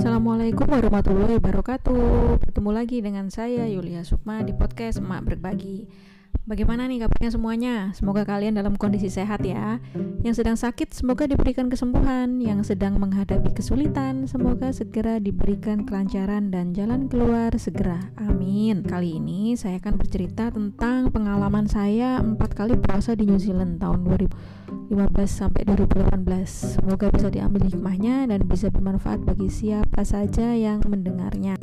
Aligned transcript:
Assalamualaikum 0.00 0.64
warahmatullahi 0.64 1.36
wabarakatuh. 1.36 2.40
Bertemu 2.40 2.70
lagi 2.72 3.04
dengan 3.04 3.28
saya 3.28 3.68
Yulia 3.68 4.00
Sukma 4.00 4.40
di 4.40 4.56
podcast 4.56 4.96
Emak 4.96 5.28
Berbagi. 5.28 5.92
Bagaimana 6.48 6.88
nih 6.88 7.04
kabarnya 7.04 7.28
semuanya? 7.28 7.74
Semoga 7.92 8.24
kalian 8.24 8.56
dalam 8.56 8.80
kondisi 8.80 9.12
sehat 9.12 9.44
ya. 9.44 9.76
Yang 10.24 10.40
sedang 10.40 10.56
sakit 10.56 10.96
semoga 10.96 11.28
diberikan 11.28 11.68
kesembuhan. 11.68 12.40
Yang 12.40 12.72
sedang 12.72 12.96
menghadapi 12.96 13.52
kesulitan 13.52 14.24
Semoga 14.24 14.72
segera 14.72 15.20
diberikan 15.20 15.84
kelancaran 15.84 16.48
dan 16.48 16.72
jalan 16.72 17.04
keluar 17.04 17.52
segera. 17.60 18.00
Amin. 18.24 18.80
Kali 18.80 19.20
ini 19.20 19.52
saya 19.52 19.76
akan 19.84 20.00
bercerita 20.00 20.48
tentang 20.48 21.12
pengalaman 21.12 21.68
saya 21.68 22.24
empat 22.24 22.56
kali 22.56 22.72
puasa 22.80 23.12
di 23.12 23.28
New 23.28 23.36
Zealand 23.36 23.76
tahun 23.84 24.00
2015 24.90 25.30
sampai 25.30 25.62
2018 25.70 26.18
Semoga 26.50 27.14
bisa 27.14 27.30
diambil 27.30 27.70
hikmahnya 27.70 28.26
dan 28.26 28.42
bisa 28.42 28.74
bermanfaat 28.74 29.22
bagi 29.22 29.46
siapa 29.46 30.02
saja 30.02 30.50
yang 30.58 30.82
mendengarnya 30.82 31.54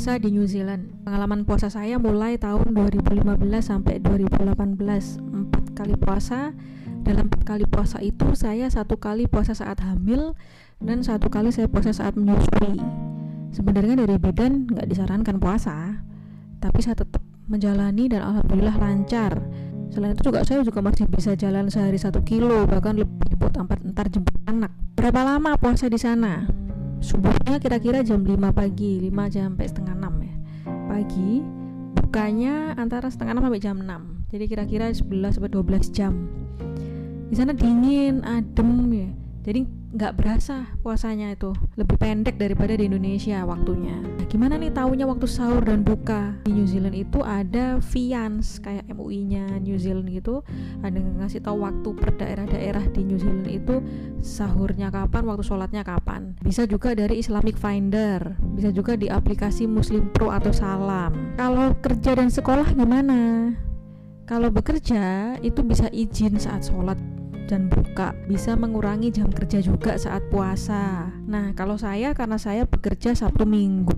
puasa 0.00 0.16
di 0.16 0.32
New 0.32 0.48
Zealand. 0.48 1.04
Pengalaman 1.04 1.44
puasa 1.44 1.68
saya 1.68 2.00
mulai 2.00 2.40
tahun 2.40 2.72
2015 2.72 3.20
sampai 3.60 4.00
2018, 4.00 5.20
empat 5.20 5.64
kali 5.76 5.92
puasa. 6.00 6.56
Dalam 7.06 7.26
empat 7.28 7.42
kali 7.44 7.64
puasa 7.66 7.98
itu 8.04 8.36
saya 8.36 8.68
satu 8.68 9.00
kali 9.00 9.26
puasa 9.26 9.56
saat 9.56 9.80
hamil 9.82 10.36
dan 10.78 11.00
satu 11.00 11.32
kali 11.32 11.50
saya 11.50 11.66
puasa 11.66 11.90
saat 11.90 12.14
menyusui. 12.14 12.78
Sebenarnya 13.50 14.06
dari 14.06 14.16
bidan 14.20 14.70
nggak 14.70 14.86
disarankan 14.86 15.36
puasa, 15.42 16.00
tapi 16.62 16.80
saya 16.84 16.94
tetap 16.98 17.20
menjalani 17.50 18.06
dan 18.06 18.22
alhamdulillah 18.22 18.76
lancar. 18.78 19.42
Selain 19.90 20.14
itu 20.14 20.30
juga 20.30 20.46
saya 20.46 20.62
juga 20.62 20.78
masih 20.84 21.10
bisa 21.10 21.34
jalan 21.34 21.66
sehari 21.66 21.98
satu 21.98 22.22
kilo 22.22 22.62
bahkan 22.70 22.94
lebih 22.94 23.34
buat 23.40 23.58
antar 23.58 24.06
jemput 24.06 24.38
anak. 24.46 24.70
Berapa 24.94 25.26
lama 25.26 25.58
puasa 25.58 25.90
di 25.90 25.98
sana? 25.98 26.60
subuhnya 27.00 27.56
kira-kira 27.56 28.04
jam 28.04 28.20
5 28.20 28.36
pagi 28.52 29.00
5 29.08 29.32
jam 29.32 29.56
sampai 29.56 29.66
setengah 29.66 29.94
6 29.96 30.20
ya 30.20 30.34
pagi 30.84 31.32
bukanya 31.96 32.76
antara 32.76 33.08
setengah 33.08 33.40
6 33.40 33.44
sampai 33.48 33.62
jam 33.64 33.76
6 33.80 34.30
jadi 34.30 34.44
kira-kira 34.44 34.86
11 34.92 35.08
sampai 35.40 35.50
12 35.50 35.96
jam 35.96 36.12
di 37.30 37.34
sana 37.38 37.54
dingin 37.54 38.26
adem 38.26 38.90
ya. 38.90 39.08
Jadi 39.40 39.64
nggak 39.90 40.20
berasa 40.20 40.68
puasanya 40.84 41.32
itu. 41.32 41.56
Lebih 41.78 41.96
pendek 41.96 42.36
daripada 42.36 42.76
di 42.76 42.90
Indonesia 42.90 43.40
waktunya. 43.48 43.96
Nah, 43.96 44.26
gimana 44.28 44.60
nih 44.60 44.68
tahunya 44.68 45.08
waktu 45.08 45.24
sahur 45.24 45.64
dan 45.64 45.80
buka? 45.80 46.36
Di 46.44 46.52
New 46.52 46.68
Zealand 46.68 46.92
itu 46.92 47.24
ada 47.24 47.80
Vians 47.80 48.60
kayak 48.60 48.84
MUI-nya 48.92 49.48
New 49.64 49.80
Zealand 49.80 50.12
gitu. 50.12 50.44
Ada 50.84 51.00
yang 51.00 51.24
ngasih 51.24 51.40
tahu 51.40 51.64
waktu 51.64 51.88
per 51.96 52.10
daerah-daerah 52.20 52.84
di 52.92 53.00
New 53.00 53.16
Zealand 53.16 53.48
itu 53.48 53.80
sahurnya 54.20 54.92
kapan 54.92 55.22
waktu 55.24 55.42
sholatnya 55.42 55.82
kapan. 55.82 56.36
Bisa 56.44 56.68
juga 56.68 56.92
dari 56.92 57.18
Islamic 57.22 57.56
Finder 57.56 58.36
bisa 58.60 58.68
juga 58.76 58.92
di 58.92 59.08
aplikasi 59.08 59.64
Muslim 59.64 60.12
Pro 60.12 60.28
atau 60.28 60.52
Salam. 60.52 61.32
Kalau 61.40 61.72
kerja 61.80 62.12
dan 62.12 62.28
sekolah 62.28 62.76
gimana? 62.76 63.54
Kalau 64.28 64.52
bekerja 64.52 65.34
itu 65.40 65.64
bisa 65.64 65.88
izin 65.90 66.36
saat 66.38 66.68
sholat 66.68 67.00
dan 67.50 67.66
buka 67.66 68.14
bisa 68.30 68.54
mengurangi 68.54 69.10
jam 69.10 69.26
kerja 69.34 69.58
juga 69.58 69.98
saat 69.98 70.22
puasa. 70.30 71.10
Nah 71.26 71.50
kalau 71.58 71.74
saya 71.74 72.14
karena 72.14 72.38
saya 72.38 72.62
bekerja 72.62 73.18
Sabtu 73.18 73.42
Minggu. 73.42 73.90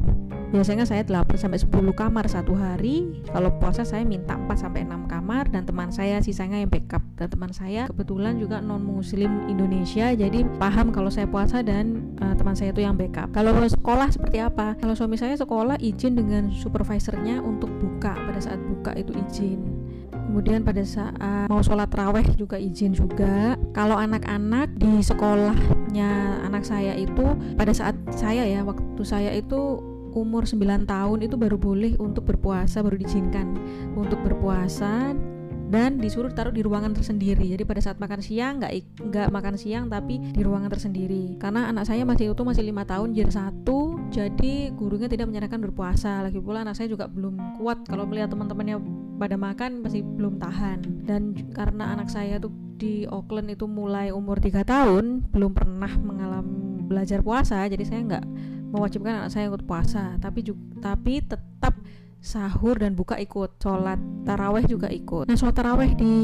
Biasanya 0.53 0.85
saya 0.85 1.01
8 1.01 1.33
sampai 1.41 1.57
10 1.57 1.73
kamar 1.97 2.29
satu 2.29 2.53
hari. 2.53 3.25
Kalau 3.33 3.57
puasa 3.57 3.89
saya 3.89 4.05
minta 4.05 4.37
4 4.37 4.53
sampai 4.53 4.85
6 4.85 5.09
kamar 5.09 5.49
dan 5.49 5.65
teman 5.65 5.89
saya 5.89 6.21
sisanya 6.21 6.61
yang 6.61 6.69
backup. 6.69 7.01
Dan 7.17 7.33
teman 7.33 7.57
saya 7.57 7.89
kebetulan 7.89 8.37
juga 8.37 8.61
non 8.61 8.85
muslim 8.85 9.49
Indonesia 9.49 10.13
jadi 10.13 10.45
paham 10.61 10.93
kalau 10.93 11.09
saya 11.09 11.25
puasa 11.25 11.65
dan 11.65 12.13
uh, 12.21 12.37
teman 12.37 12.53
saya 12.53 12.77
itu 12.77 12.85
yang 12.85 13.01
backup. 13.01 13.33
Kalau 13.33 13.57
sekolah 13.65 14.13
seperti 14.13 14.45
apa? 14.45 14.77
Kalau 14.77 14.93
suami 14.93 15.17
saya 15.17 15.41
sekolah 15.41 15.81
izin 15.81 16.21
dengan 16.21 16.53
supervisornya 16.53 17.41
untuk 17.41 17.73
buka. 17.81 18.13
Pada 18.13 18.41
saat 18.45 18.61
buka 18.61 18.93
itu 18.93 19.17
izin 19.17 19.82
kemudian 20.33 20.65
pada 20.65 20.81
saat 20.81 21.13
mau 21.53 21.61
sholat 21.61 21.93
raweh 21.93 22.25
juga 22.41 22.57
izin 22.57 22.97
juga 22.97 23.61
kalau 23.77 24.01
anak-anak 24.01 24.73
di 24.81 25.05
sekolahnya 25.05 26.41
anak 26.49 26.65
saya 26.65 26.97
itu 26.97 27.37
pada 27.61 27.77
saat 27.77 27.93
saya 28.17 28.49
ya 28.49 28.65
waktu 28.65 29.03
saya 29.05 29.29
itu 29.37 29.85
umur 30.17 30.49
9 30.49 30.89
tahun 30.89 31.19
itu 31.21 31.37
baru 31.37 31.61
boleh 31.61 32.01
untuk 32.01 32.25
berpuasa 32.33 32.81
baru 32.81 32.97
diizinkan 32.97 33.61
untuk 33.93 34.25
berpuasa 34.25 35.13
dan 35.73 35.97
disuruh 35.97 36.29
taruh 36.29 36.53
di 36.53 36.61
ruangan 36.61 36.93
tersendiri. 36.93 37.57
Jadi 37.57 37.65
pada 37.65 37.81
saat 37.81 37.97
makan 37.97 38.21
siang 38.21 38.61
nggak 38.61 38.73
nggak 39.09 39.29
makan 39.33 39.57
siang 39.57 39.89
tapi 39.89 40.21
di 40.21 40.45
ruangan 40.45 40.69
tersendiri. 40.69 41.41
Karena 41.41 41.73
anak 41.73 41.89
saya 41.89 42.05
masih 42.05 42.37
itu 42.37 42.45
masih 42.45 42.61
lima 42.61 42.85
tahun 42.85 43.17
jadi 43.17 43.33
satu, 43.33 43.97
jadi 44.13 44.69
gurunya 44.77 45.09
tidak 45.09 45.33
menyarankan 45.33 45.65
berpuasa. 45.65 46.21
Lagi 46.29 46.37
pula 46.45 46.61
anak 46.61 46.77
saya 46.77 46.93
juga 46.93 47.09
belum 47.09 47.57
kuat 47.57 47.89
kalau 47.89 48.05
melihat 48.05 48.29
teman-temannya 48.29 48.77
pada 49.23 49.39
makan 49.39 49.87
masih 49.87 50.03
belum 50.03 50.43
tahan. 50.43 51.07
Dan 51.07 51.39
karena 51.55 51.95
anak 51.95 52.11
saya 52.11 52.43
tuh 52.43 52.51
di 52.75 53.07
Auckland 53.07 53.55
itu 53.55 53.71
mulai 53.71 54.11
umur 54.11 54.43
3 54.43 54.67
tahun 54.67 55.31
belum 55.31 55.55
pernah 55.55 55.95
mengalami 56.03 56.83
belajar 56.83 57.23
puasa, 57.23 57.63
jadi 57.71 57.87
saya 57.87 58.01
nggak 58.03 58.25
mewajibkan 58.75 59.23
anak 59.23 59.31
saya 59.31 59.47
untuk 59.47 59.71
puasa. 59.71 60.19
Tapi 60.19 60.43
juga 60.43 60.91
tapi 60.93 61.23
tetap 61.23 61.79
sahur 62.23 62.79
dan 62.79 62.95
buka 62.95 63.19
ikut 63.19 63.59
sholat 63.59 63.99
taraweh 64.23 64.63
juga 64.71 64.87
ikut 64.87 65.27
nah 65.27 65.35
sholat 65.35 65.59
taraweh 65.59 65.91
di 65.99 66.15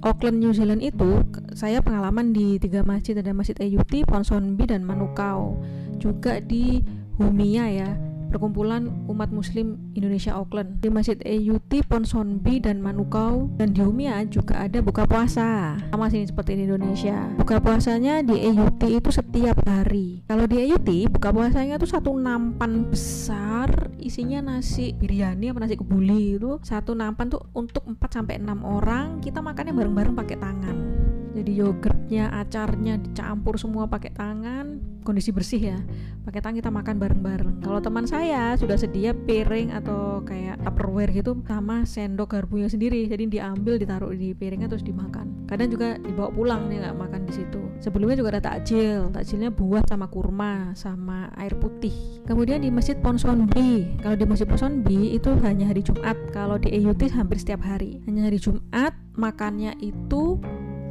Auckland 0.00 0.40
New 0.40 0.56
Zealand 0.56 0.80
itu 0.80 1.20
saya 1.52 1.84
pengalaman 1.84 2.32
di 2.32 2.56
tiga 2.56 2.80
masjid 2.80 3.12
ada 3.20 3.36
masjid 3.36 3.52
Ayuti, 3.60 4.08
Ponsonbi 4.08 4.64
dan 4.64 4.88
Manukau 4.88 5.60
juga 6.00 6.40
di 6.40 6.80
Humia 7.20 7.68
ya 7.68 7.92
perkumpulan 8.34 8.90
umat 9.06 9.30
muslim 9.30 9.78
Indonesia 9.94 10.34
Auckland 10.34 10.82
di 10.82 10.90
Masjid 10.90 11.14
EUT, 11.22 11.70
Ponsonbi 11.86 12.58
dan 12.58 12.82
Manukau 12.82 13.46
dan 13.54 13.70
di 13.70 13.78
Umia 13.78 14.26
juga 14.26 14.66
ada 14.66 14.82
buka 14.82 15.06
puasa. 15.06 15.78
Sama 15.94 16.10
sini 16.10 16.26
seperti 16.26 16.58
di 16.58 16.66
Indonesia. 16.66 17.30
Buka 17.38 17.62
puasanya 17.62 18.26
di 18.26 18.34
EUT 18.34 18.82
itu 18.90 19.14
setiap 19.14 19.62
hari. 19.62 20.26
Kalau 20.26 20.50
di 20.50 20.66
EUT 20.66 21.14
buka 21.14 21.30
puasanya 21.30 21.78
itu 21.78 21.86
satu 21.86 22.10
nampan 22.18 22.90
besar 22.90 23.94
isinya 24.02 24.42
nasi 24.42 24.90
biryani 24.98 25.54
apa 25.54 25.62
nasi 25.62 25.78
kebuli 25.78 26.34
itu. 26.34 26.58
Satu 26.66 26.98
nampan 26.98 27.30
tuh 27.30 27.46
untuk 27.54 27.86
4 27.86 28.02
sampai 28.10 28.42
6 28.42 28.50
orang. 28.66 29.22
Kita 29.22 29.38
makannya 29.38 29.78
bareng-bareng 29.78 30.14
pakai 30.18 30.36
tangan 30.42 30.93
jadi 31.34 31.52
yogurtnya 31.66 32.30
acarnya 32.30 32.94
dicampur 32.96 33.58
semua 33.58 33.90
pakai 33.90 34.14
tangan. 34.14 34.94
Kondisi 35.04 35.36
bersih 35.36 35.60
ya 35.60 35.78
pakai 36.24 36.40
tangan 36.40 36.56
kita 36.64 36.70
makan 36.72 36.96
bareng-bareng. 36.96 37.60
Kalau 37.60 37.76
teman 37.84 38.08
saya 38.08 38.56
sudah 38.56 38.80
sedia 38.80 39.12
piring 39.12 39.76
atau 39.76 40.24
kayak 40.24 40.64
tupperware 40.64 41.12
gitu 41.12 41.36
sama 41.44 41.84
sendok 41.84 42.32
garpunya 42.32 42.72
sendiri. 42.72 43.04
Jadi 43.04 43.28
diambil 43.28 43.76
ditaruh 43.76 44.16
di 44.16 44.32
piringnya 44.32 44.72
terus 44.72 44.80
dimakan. 44.80 45.44
Kadang 45.44 45.68
juga 45.68 46.00
dibawa 46.00 46.32
pulang 46.32 46.72
nih 46.72 46.80
nggak 46.80 46.96
makan 46.96 47.20
di 47.28 47.32
situ. 47.36 47.60
Sebelumnya 47.84 48.16
juga 48.16 48.40
ada 48.40 48.56
takjil. 48.56 49.12
Takjilnya 49.12 49.52
buah 49.52 49.84
sama 49.84 50.08
kurma 50.08 50.72
sama 50.72 51.28
air 51.36 51.52
putih. 51.60 52.24
Kemudian 52.24 52.64
di 52.64 52.72
masjid 52.72 52.96
Ponsonbi 52.96 54.00
kalau 54.00 54.16
di 54.16 54.24
masjid 54.24 54.48
Ponsonbi 54.48 55.12
itu 55.12 55.28
hanya 55.44 55.68
hari 55.68 55.84
Jumat. 55.84 56.16
Kalau 56.32 56.56
di 56.56 56.72
EUT 56.72 57.12
hampir 57.12 57.36
setiap 57.36 57.60
hari. 57.60 58.00
Hanya 58.08 58.32
hari 58.32 58.40
Jumat 58.40 58.96
makannya 59.14 59.76
itu 59.84 60.40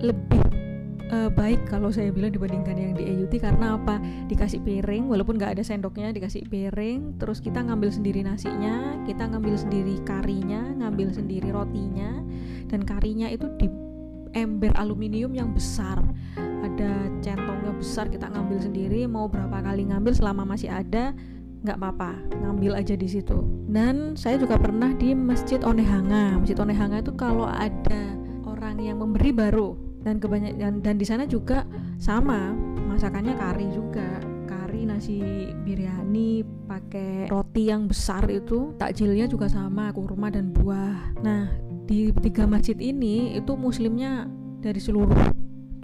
lebih 0.04 0.44
uh, 1.14 1.30
baik 1.32 1.70
kalau 1.70 1.94
saya 1.94 2.10
bilang 2.10 2.34
dibandingkan 2.34 2.76
yang 2.76 2.94
di 2.98 3.08
AUT 3.08 3.34
karena 3.38 3.78
apa? 3.78 4.02
Dikasih 4.28 4.60
piring 4.66 5.08
walaupun 5.08 5.38
nggak 5.38 5.60
ada 5.60 5.64
sendoknya 5.64 6.10
dikasih 6.12 6.50
piring 6.50 7.22
terus 7.22 7.40
kita 7.40 7.62
ngambil 7.62 7.94
sendiri 7.94 8.26
nasinya 8.26 9.00
kita 9.06 9.30
ngambil 9.30 9.56
sendiri 9.56 9.96
karinya 10.04 10.62
ngambil 10.84 11.14
sendiri 11.14 11.50
rotinya 11.54 12.20
dan 12.68 12.82
karinya 12.84 13.30
itu 13.30 13.46
di 13.62 13.70
ember 14.34 14.74
aluminium 14.76 15.32
yang 15.38 15.54
besar. 15.54 16.02
Ada 16.64 17.12
centongnya 17.22 17.76
besar 17.76 18.10
kita 18.10 18.32
ngambil 18.34 18.60
sendiri 18.66 19.06
mau 19.06 19.30
berapa 19.30 19.62
kali 19.62 19.88
ngambil 19.94 20.16
selama 20.16 20.44
masih 20.48 20.74
ada 20.74 21.14
nggak 21.64 21.80
apa-apa 21.80 22.12
ngambil 22.44 22.76
aja 22.76 22.98
di 22.98 23.08
situ. 23.08 23.46
Dan 23.70 24.18
saya 24.18 24.42
juga 24.42 24.58
pernah 24.58 24.92
di 24.98 25.14
masjid 25.14 25.62
Onehanga. 25.62 26.42
Masjid 26.42 26.58
Onehanga 26.58 27.00
itu 27.00 27.14
kalau 27.14 27.46
ada 27.46 28.18
orang 28.48 28.80
yang 28.80 29.00
memberi 29.00 29.32
baru 29.36 29.83
dan 30.04 30.20
kebanyakan 30.20 30.84
dan, 30.84 30.96
di 31.00 31.06
sana 31.08 31.24
juga 31.24 31.64
sama 31.98 32.52
masakannya 32.92 33.34
kari 33.40 33.68
juga. 33.72 34.20
Kari 34.44 34.86
nasi 34.86 35.24
biryani 35.64 36.44
pakai 36.68 37.32
roti 37.32 37.72
yang 37.72 37.88
besar 37.88 38.28
itu 38.28 38.76
takjilnya 38.76 39.26
juga 39.26 39.48
sama 39.48 39.90
kurma 39.96 40.30
dan 40.30 40.52
buah. 40.52 41.16
Nah 41.24 41.50
di 41.88 42.12
tiga 42.20 42.44
masjid 42.46 42.76
ini 42.78 43.40
itu 43.40 43.56
muslimnya 43.56 44.28
dari 44.60 44.80
seluruh 44.84 45.16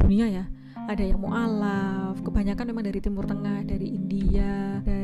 dunia 0.03 0.27
ya. 0.27 0.45
Ada 0.89 1.05
yang 1.05 1.21
mualaf 1.21 2.17
kebanyakan 2.25 2.65
memang 2.73 2.85
dari 2.89 2.99
timur 2.99 3.29
tengah 3.29 3.61
dari 3.61 3.93
India 3.93 4.83
dari 4.83 4.98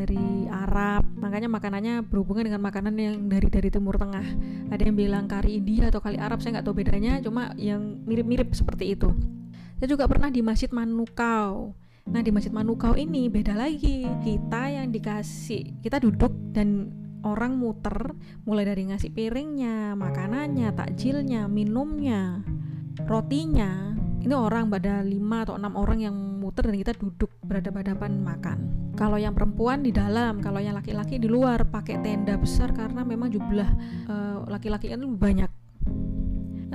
Arab. 0.76 1.08
Makanya 1.16 1.48
makanannya 1.48 1.96
berhubungan 2.04 2.52
dengan 2.52 2.62
makanan 2.68 2.94
yang 3.00 3.16
dari 3.32 3.48
dari 3.48 3.72
Timur 3.72 3.96
Tengah. 3.96 4.28
Ada 4.76 4.84
yang 4.84 5.00
bilang 5.00 5.26
kari 5.32 5.64
India 5.64 5.88
atau 5.88 6.04
kari 6.04 6.20
Arab 6.20 6.44
saya 6.44 6.60
nggak 6.60 6.68
tahu 6.68 6.76
bedanya 6.84 7.24
cuma 7.24 7.56
yang 7.56 8.04
mirip-mirip 8.04 8.52
seperti 8.52 8.92
itu. 8.92 9.08
Saya 9.80 9.88
juga 9.88 10.12
pernah 10.12 10.28
di 10.28 10.44
Masjid 10.44 10.68
Manukau. 10.76 11.72
Nah 12.12 12.22
di 12.22 12.30
Masjid 12.36 12.52
Manukau 12.52 12.94
ini 13.00 13.32
beda 13.32 13.56
lagi. 13.56 14.04
Kita 14.22 14.70
yang 14.70 14.92
dikasih 14.92 15.82
Kita 15.82 15.98
duduk 15.98 16.30
dan 16.54 16.94
orang 17.26 17.58
muter 17.58 18.14
Mulai 18.46 18.70
dari 18.70 18.86
ngasih 18.86 19.10
piringnya, 19.10 19.98
makanannya, 19.98 20.70
takjilnya, 20.76 21.48
minumnya 21.50 22.44
Rotinya. 23.04 23.96
Ini 24.26 24.34
orang 24.34 24.74
pada 24.74 25.06
5 25.06 25.44
atau 25.46 25.54
6 25.58 25.74
orang 25.78 26.00
yang 26.02 26.18
muter 26.46 26.70
dan 26.70 26.78
kita 26.78 26.94
duduk 26.94 27.34
berhadapan-hadapan 27.42 28.22
makan. 28.22 28.58
Kalau 28.94 29.18
yang 29.18 29.34
perempuan 29.34 29.84
di 29.84 29.92
dalam 29.92 30.40
Kalau 30.40 30.62
yang 30.64 30.78
laki-laki 30.78 31.20
di 31.20 31.28
luar 31.28 31.68
pakai 31.68 32.00
tenda 32.00 32.40
besar 32.40 32.72
Karena 32.72 33.04
memang 33.04 33.28
jumlah 33.28 33.70
uh, 34.08 34.48
laki-laki 34.48 34.94
itu 34.94 35.10
banyak. 35.10 35.50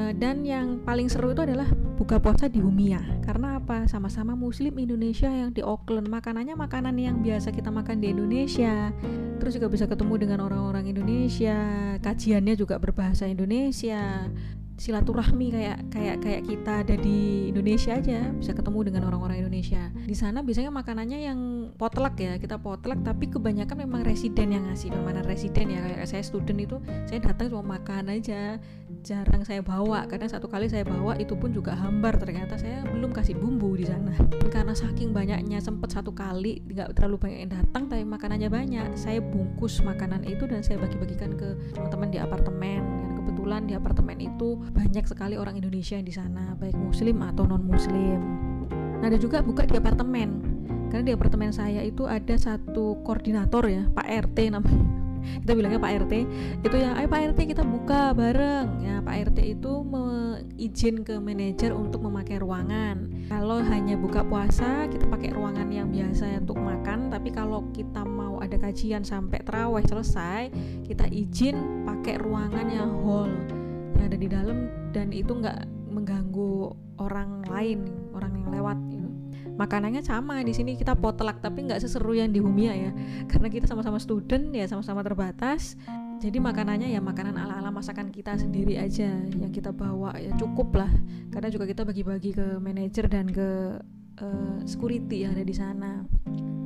Eh, 0.00 0.12
dan 0.16 0.46
yang 0.48 0.80
paling 0.80 1.12
seru 1.12 1.36
itu 1.36 1.44
adalah 1.44 1.68
buka 2.00 2.16
puasa 2.16 2.48
di 2.48 2.62
Humia. 2.62 3.02
Karena 3.20 3.60
apa? 3.60 3.84
Sama-sama 3.84 4.32
Muslim 4.32 4.72
Indonesia 4.80 5.28
yang 5.28 5.52
di 5.52 5.60
Auckland. 5.60 6.08
Makanannya 6.08 6.56
makanan 6.56 6.96
yang 6.96 7.20
biasa 7.20 7.52
kita 7.52 7.68
makan 7.68 8.00
di 8.00 8.16
Indonesia. 8.16 8.94
Terus 9.36 9.60
juga 9.60 9.68
bisa 9.68 9.84
ketemu 9.84 10.14
dengan 10.16 10.38
orang-orang 10.48 10.88
Indonesia. 10.88 11.58
Kajiannya 12.00 12.54
juga 12.56 12.80
berbahasa 12.80 13.28
Indonesia 13.28 14.30
silaturahmi 14.80 15.52
kayak 15.52 15.92
kayak 15.92 16.16
kayak 16.24 16.42
kita 16.48 16.72
ada 16.80 16.96
di 16.96 17.52
Indonesia 17.52 18.00
aja 18.00 18.32
bisa 18.32 18.56
ketemu 18.56 18.88
dengan 18.88 19.12
orang-orang 19.12 19.44
Indonesia. 19.44 19.92
Di 19.92 20.16
sana 20.16 20.40
biasanya 20.40 20.72
makanannya 20.72 21.20
yang 21.20 21.40
potluck 21.76 22.16
ya 22.16 22.40
kita 22.40 22.56
potluck 22.56 22.96
tapi 23.04 23.28
kebanyakan 23.28 23.84
memang 23.84 24.08
residen 24.08 24.56
yang 24.56 24.64
ngasih 24.72 24.88
makanan 24.88 25.28
residen 25.28 25.76
ya. 25.76 25.84
Kayak 25.84 26.08
saya 26.08 26.24
student 26.24 26.56
itu 26.64 26.80
saya 27.04 27.20
datang 27.20 27.52
cuma 27.52 27.76
makan 27.76 28.08
aja 28.08 28.56
jarang 29.04 29.44
saya 29.44 29.60
bawa. 29.60 30.08
Karena 30.08 30.32
satu 30.32 30.48
kali 30.48 30.72
saya 30.72 30.88
bawa 30.88 31.12
itu 31.20 31.36
pun 31.36 31.52
juga 31.52 31.76
hambar. 31.76 32.16
Ternyata 32.16 32.56
saya 32.56 32.80
belum 32.88 33.12
kasih 33.12 33.36
bumbu 33.36 33.76
di 33.76 33.84
sana. 33.84 34.16
Karena 34.48 34.72
saking 34.72 35.12
banyaknya 35.12 35.60
sempet 35.60 35.92
satu 35.92 36.16
kali 36.16 36.64
nggak 36.72 36.96
terlalu 36.96 37.28
banyak 37.28 37.38
yang 37.44 37.52
datang 37.52 37.92
tapi 37.92 38.08
makanannya 38.08 38.48
banyak 38.48 38.88
saya 38.96 39.20
bungkus 39.20 39.84
makanan 39.84 40.24
itu 40.24 40.48
dan 40.48 40.64
saya 40.64 40.80
bagi-bagikan 40.80 41.36
ke 41.36 41.52
teman-teman 41.76 42.08
di 42.08 42.16
apartemen 42.16 43.09
kebetulan 43.20 43.68
di 43.68 43.76
apartemen 43.76 44.16
itu 44.18 44.56
banyak 44.72 45.04
sekali 45.04 45.36
orang 45.36 45.60
Indonesia 45.60 46.00
yang 46.00 46.08
di 46.08 46.14
sana, 46.16 46.56
baik 46.56 46.74
muslim 46.80 47.20
atau 47.20 47.44
non 47.44 47.62
muslim. 47.62 48.18
Nah, 49.00 49.06
ada 49.08 49.20
juga 49.20 49.44
buka 49.44 49.68
di 49.68 49.76
apartemen. 49.76 50.40
Karena 50.90 51.12
di 51.12 51.14
apartemen 51.14 51.54
saya 51.54 51.84
itu 51.86 52.08
ada 52.08 52.34
satu 52.34 52.98
koordinator 53.06 53.68
ya, 53.70 53.86
Pak 53.92 54.06
RT 54.28 54.38
namanya. 54.50 54.84
Kita 55.20 55.52
bilangnya 55.52 55.80
Pak 55.80 55.92
RT. 56.04 56.12
Itu 56.64 56.76
ya, 56.80 56.96
ayo 56.96 57.06
Pak 57.08 57.36
RT 57.36 57.38
kita 57.52 57.62
buka 57.64 58.16
bareng. 58.16 58.80
Ya, 58.80 58.99
RT 59.30 59.62
itu 59.62 59.72
izin 60.58 61.06
ke 61.06 61.14
manajer 61.22 61.70
untuk 61.70 62.02
memakai 62.02 62.42
ruangan. 62.42 63.30
Kalau 63.30 63.62
hanya 63.62 63.94
buka 63.94 64.26
puasa, 64.26 64.90
kita 64.90 65.06
pakai 65.06 65.30
ruangan 65.30 65.70
yang 65.70 65.86
biasa 65.86 66.42
untuk 66.42 66.58
makan, 66.58 67.14
tapi 67.14 67.30
kalau 67.30 67.62
kita 67.70 68.02
mau 68.02 68.42
ada 68.42 68.58
kajian 68.58 69.06
sampai 69.06 69.38
terawih 69.46 69.86
selesai, 69.86 70.50
kita 70.82 71.06
izin 71.14 71.86
pakai 71.86 72.18
ruangan 72.18 72.66
yang 72.74 72.90
hall 73.06 73.30
yang 73.94 74.10
ada 74.10 74.18
di 74.18 74.26
dalam 74.26 74.66
dan 74.90 75.14
itu 75.14 75.30
nggak 75.30 75.62
mengganggu 75.94 76.74
orang 76.98 77.46
lain, 77.46 77.86
orang 78.10 78.34
yang 78.34 78.50
lewat. 78.50 78.78
Makanannya 79.60 80.00
sama 80.00 80.40
di 80.40 80.56
sini 80.56 80.72
kita 80.72 80.96
potlak 80.96 81.44
tapi 81.44 81.68
nggak 81.68 81.84
seseru 81.84 82.16
yang 82.16 82.32
di 82.32 82.40
Humia 82.40 82.72
ya, 82.72 82.90
karena 83.30 83.46
kita 83.52 83.68
sama-sama 83.68 84.02
student 84.02 84.50
ya 84.56 84.66
sama-sama 84.66 85.06
terbatas. 85.06 85.78
Jadi 86.20 86.36
makanannya 86.36 86.92
ya 86.92 87.00
makanan 87.00 87.32
ala-ala 87.32 87.72
masakan 87.72 88.12
kita 88.12 88.36
sendiri 88.36 88.76
aja 88.76 89.08
yang 89.32 89.48
kita 89.48 89.72
bawa 89.72 90.12
ya 90.20 90.36
cukup 90.36 90.76
lah. 90.76 90.92
Karena 91.32 91.48
juga 91.48 91.64
kita 91.64 91.88
bagi-bagi 91.88 92.36
ke 92.36 92.60
manajer 92.60 93.08
dan 93.08 93.24
ke 93.32 93.80
uh, 94.20 94.60
security 94.68 95.24
yang 95.24 95.32
ada 95.32 95.44
di 95.48 95.56
sana. 95.56 96.04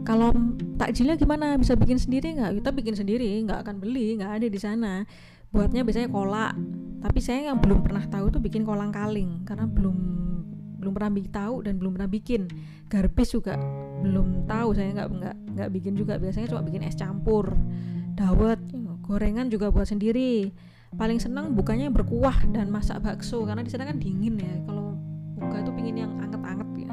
Kalau 0.02 0.34
takjilnya 0.74 1.14
gimana? 1.14 1.54
Bisa 1.54 1.78
bikin 1.78 2.02
sendiri 2.02 2.34
nggak? 2.34 2.60
Kita 2.60 2.70
bikin 2.74 2.94
sendiri, 2.98 3.30
nggak 3.46 3.62
akan 3.62 3.76
beli, 3.78 4.18
nggak 4.18 4.42
ada 4.42 4.46
di 4.50 4.58
sana. 4.58 5.06
Buatnya 5.54 5.86
biasanya 5.86 6.10
kolak. 6.10 6.58
Tapi 6.98 7.18
saya 7.22 7.54
yang 7.54 7.62
belum 7.62 7.86
pernah 7.86 8.02
tahu 8.10 8.34
tuh 8.34 8.42
bikin 8.42 8.66
kolang 8.66 8.90
kaling 8.90 9.46
karena 9.46 9.70
belum 9.70 9.96
belum 10.82 10.92
pernah 10.92 11.14
tahu 11.30 11.62
dan 11.62 11.78
belum 11.78 11.94
pernah 11.94 12.10
bikin. 12.10 12.50
Garbis 12.90 13.30
juga 13.30 13.54
belum 14.02 14.50
tahu 14.50 14.74
saya 14.74 14.90
nggak 14.98 15.08
nggak 15.14 15.36
nggak 15.56 15.68
bikin 15.72 15.94
juga. 15.94 16.18
Biasanya 16.18 16.50
cuma 16.50 16.66
bikin 16.66 16.82
es 16.84 16.98
campur, 16.98 17.54
dawet, 18.18 18.60
gorengan 19.04 19.52
juga 19.52 19.68
buat 19.68 19.84
sendiri. 19.84 20.48
Paling 20.94 21.18
senang 21.20 21.52
bukanya 21.52 21.92
berkuah 21.92 22.46
dan 22.54 22.70
masak 22.72 23.02
bakso 23.04 23.44
karena 23.44 23.60
di 23.60 23.70
sana 23.70 23.84
kan 23.84 24.00
dingin 24.00 24.40
ya. 24.40 24.54
Kalau 24.64 24.96
buka 25.36 25.60
itu 25.60 25.70
pingin 25.74 25.96
yang 26.06 26.12
anget-anget 26.22 26.68
ya. 26.86 26.90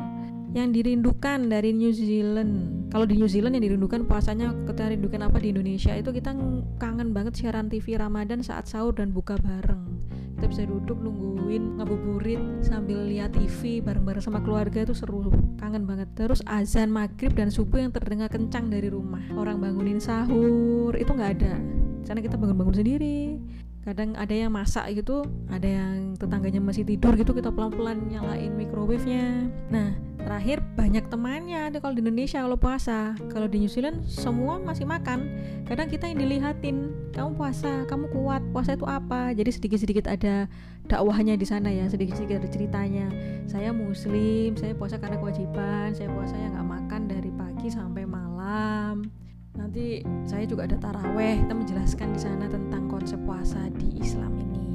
Yang 0.51 0.69
dirindukan 0.81 1.39
dari 1.47 1.71
New 1.71 1.93
Zealand. 1.95 2.53
Kalau 2.91 3.05
di 3.07 3.15
New 3.15 3.29
Zealand 3.29 3.55
yang 3.55 3.63
dirindukan 3.71 4.03
puasanya 4.03 4.51
kita 4.67 4.91
rindukan 4.91 5.31
apa 5.31 5.37
di 5.39 5.55
Indonesia 5.55 5.95
itu 5.95 6.11
kita 6.11 6.35
kangen 6.81 7.15
banget 7.15 7.39
siaran 7.39 7.71
TV 7.71 7.95
Ramadan 7.95 8.43
saat 8.43 8.67
sahur 8.67 8.91
dan 8.91 9.15
buka 9.15 9.39
bareng. 9.39 9.87
Kita 10.35 10.49
bisa 10.49 10.65
duduk 10.65 10.97
nungguin 10.97 11.77
ngabuburit 11.77 12.65
sambil 12.65 13.05
lihat 13.05 13.37
TV 13.37 13.85
bareng-bareng 13.85 14.25
sama 14.25 14.41
keluarga 14.41 14.81
itu 14.81 14.97
seru. 14.97 15.29
Kangen 15.61 15.85
banget. 15.85 16.09
Terus 16.17 16.41
azan 16.49 16.89
maghrib 16.89 17.37
dan 17.37 17.53
subuh 17.53 17.77
yang 17.85 17.93
terdengar 17.93 18.33
kencang 18.33 18.73
dari 18.73 18.89
rumah. 18.89 19.21
Orang 19.37 19.61
bangunin 19.61 20.01
sahur 20.01 20.97
itu 20.97 21.13
nggak 21.13 21.31
ada 21.37 21.80
sana 22.05 22.19
kita 22.19 22.37
bangun-bangun 22.37 22.75
sendiri. 22.77 23.39
Kadang 23.81 24.13
ada 24.13 24.29
yang 24.29 24.53
masak 24.53 24.93
gitu 24.93 25.25
ada 25.49 25.65
yang 25.65 26.13
tetangganya 26.13 26.61
masih 26.61 26.85
tidur 26.85 27.17
gitu 27.17 27.33
kita 27.33 27.49
pelan-pelan 27.49 28.13
nyalain 28.13 28.53
microwave-nya. 28.53 29.49
Nah 29.73 29.97
terakhir 30.21 30.61
banyak 30.77 31.09
temannya 31.09 31.73
ada 31.73 31.81
kalau 31.81 31.97
di 31.97 32.05
Indonesia 32.05 32.45
kalau 32.45 32.61
puasa. 32.61 33.17
Kalau 33.33 33.49
di 33.49 33.65
New 33.65 33.71
Zealand 33.73 34.05
semua 34.05 34.61
masih 34.61 34.85
makan. 34.85 35.25
Kadang 35.65 35.89
kita 35.89 36.05
yang 36.13 36.21
dilihatin 36.21 36.93
kamu 37.09 37.33
puasa 37.33 37.89
kamu 37.89 38.05
kuat 38.13 38.45
puasa 38.53 38.77
itu 38.77 38.85
apa? 38.85 39.33
Jadi 39.33 39.49
sedikit-sedikit 39.49 40.05
ada 40.05 40.45
dakwahnya 40.85 41.33
di 41.33 41.47
sana 41.49 41.73
ya 41.73 41.89
sedikit-sedikit 41.89 42.45
ada 42.45 42.49
ceritanya. 42.53 43.09
Saya 43.49 43.73
muslim 43.73 44.53
saya 44.61 44.77
puasa 44.77 45.01
karena 45.01 45.17
kewajiban 45.17 45.97
saya 45.97 46.05
puasa 46.13 46.37
ya 46.37 46.53
nggak 46.53 46.69
makan 46.69 47.01
dari 47.09 47.33
pagi 47.33 47.73
sampai 47.73 48.05
malam 48.05 49.20
Nanti 49.55 49.99
saya 50.23 50.47
juga 50.47 50.63
ada 50.63 50.79
taraweh, 50.79 51.43
kita 51.43 51.53
menjelaskan 51.55 52.15
di 52.15 52.19
sana 52.19 52.45
tentang 52.47 52.87
konsep 52.87 53.19
puasa 53.27 53.67
di 53.75 53.99
Islam 53.99 54.31
ini. 54.39 54.65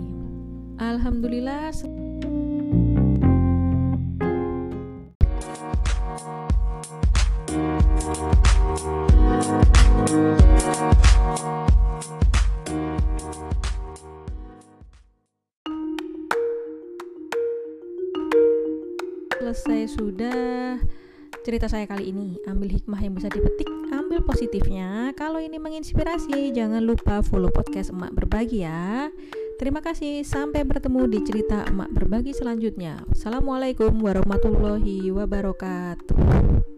Alhamdulillah. 0.76 1.73
Cerita 21.47 21.71
saya 21.71 21.87
kali 21.87 22.11
ini. 22.11 22.43
Ambil 22.50 22.75
hikmah 22.75 22.99
yang 22.99 23.15
bisa 23.15 23.31
dipetik, 23.31 23.71
ambil 23.95 24.19
positifnya. 24.26 25.15
Kalau 25.15 25.38
ini 25.38 25.62
menginspirasi, 25.62 26.50
jangan 26.50 26.83
lupa 26.83 27.23
follow 27.23 27.55
podcast 27.55 27.95
Emak 27.95 28.19
Berbagi 28.19 28.67
ya. 28.67 29.15
Terima 29.62 29.79
kasih, 29.79 30.26
sampai 30.26 30.67
bertemu 30.67 31.07
di 31.07 31.23
cerita 31.23 31.62
Emak 31.71 31.95
Berbagi 31.95 32.35
selanjutnya. 32.35 33.07
Assalamualaikum 33.15 33.95
warahmatullahi 34.03 35.15
wabarakatuh. 35.15 36.75